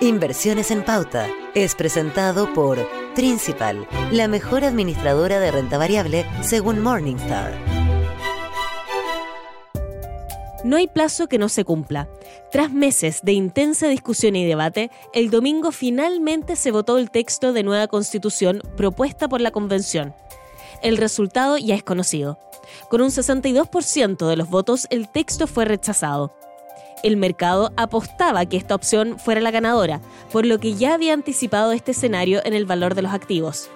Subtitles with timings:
[0.00, 2.78] Inversiones en Pauta es presentado por
[3.16, 7.52] Principal, la mejor administradora de renta variable según Morningstar.
[10.62, 12.08] No hay plazo que no se cumpla.
[12.52, 17.64] Tras meses de intensa discusión y debate, el domingo finalmente se votó el texto de
[17.64, 20.14] nueva constitución propuesta por la Convención.
[20.80, 22.38] El resultado ya es conocido.
[22.88, 26.32] Con un 62% de los votos, el texto fue rechazado
[27.02, 30.00] el mercado apostaba que esta opción fuera la ganadora,
[30.32, 33.70] por lo que ya había anticipado este escenario en el valor de los activos.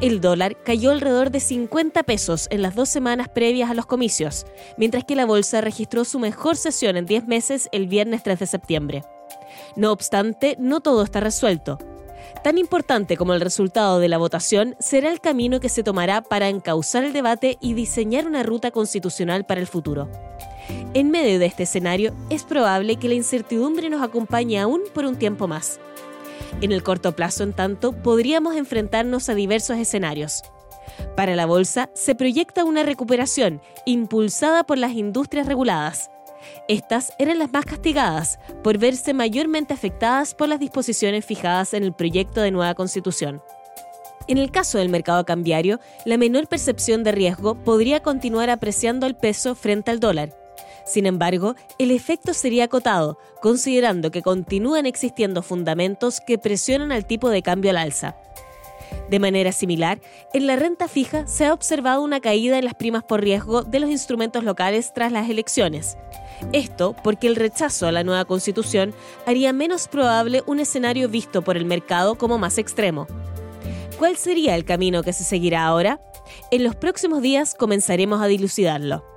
[0.00, 4.46] El dólar cayó alrededor de 50 pesos en las dos semanas previas a los comicios,
[4.76, 8.46] mientras que la bolsa registró su mejor sesión en 10 meses el viernes 3 de
[8.46, 9.04] septiembre.
[9.76, 11.78] No obstante, no todo está resuelto.
[12.42, 16.48] Tan importante como el resultado de la votación será el camino que se tomará para
[16.48, 20.10] encauzar el debate y diseñar una ruta constitucional para el futuro.
[20.94, 25.16] En medio de este escenario, es probable que la incertidumbre nos acompañe aún por un
[25.16, 25.80] tiempo más.
[26.60, 30.42] En el corto plazo, en tanto, podríamos enfrentarnos a diversos escenarios.
[31.16, 36.10] Para la bolsa, se proyecta una recuperación impulsada por las industrias reguladas.
[36.68, 41.92] Estas eran las más castigadas por verse mayormente afectadas por las disposiciones fijadas en el
[41.92, 43.42] proyecto de nueva constitución.
[44.26, 49.16] En el caso del mercado cambiario, la menor percepción de riesgo podría continuar apreciando el
[49.16, 50.34] peso frente al dólar,
[50.84, 57.30] sin embargo, el efecto sería acotado, considerando que continúan existiendo fundamentos que presionan al tipo
[57.30, 58.16] de cambio al alza.
[59.08, 60.00] De manera similar,
[60.32, 63.80] en la renta fija se ha observado una caída en las primas por riesgo de
[63.80, 65.96] los instrumentos locales tras las elecciones.
[66.52, 68.94] Esto porque el rechazo a la nueva constitución
[69.26, 73.06] haría menos probable un escenario visto por el mercado como más extremo.
[73.98, 76.00] ¿Cuál sería el camino que se seguirá ahora?
[76.50, 79.13] En los próximos días comenzaremos a dilucidarlo.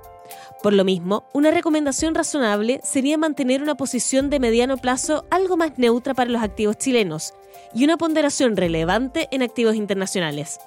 [0.62, 5.78] Por lo mismo, una recomendación razonable sería mantener una posición de mediano plazo algo más
[5.78, 7.32] neutra para los activos chilenos
[7.72, 10.58] y una ponderación relevante en activos internacionales.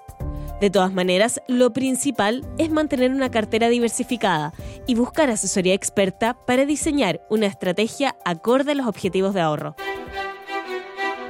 [0.61, 4.53] De todas maneras, lo principal es mantener una cartera diversificada
[4.87, 9.75] y buscar asesoría experta para diseñar una estrategia acorde a los objetivos de ahorro.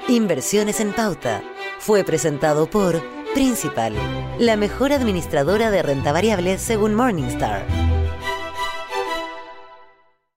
[0.07, 1.41] Inversiones en pauta
[1.79, 3.01] fue presentado por
[3.33, 3.93] Principal,
[4.39, 7.65] la mejor administradora de renta variable según Morningstar.